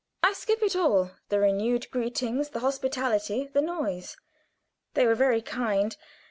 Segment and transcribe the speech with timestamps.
[0.23, 4.17] I skip it all, the renewed greetings, the hospitality, the noise.
[4.95, 5.95] They were very kind.